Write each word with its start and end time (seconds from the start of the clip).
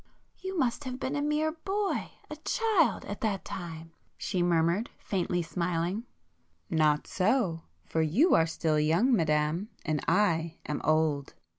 "You 0.39 0.57
must 0.57 0.85
have 0.85 0.99
been 0.99 1.15
a 1.15 1.21
mere 1.21 1.51
boy—a 1.51 2.35
child,—at 2.37 3.21
that 3.21 3.45
time!" 3.45 3.91
she 4.17 4.41
murmured 4.41 4.89
faintly 4.97 5.43
smiling. 5.43 6.05
"Not 6.71 7.05
so!—for 7.05 8.01
you 8.01 8.33
are 8.33 8.47
still 8.47 8.79
young, 8.79 9.13
Madame, 9.15 9.69
and 9.85 10.03
I 10.07 10.57
am 10.65 10.81
old. 10.83 11.35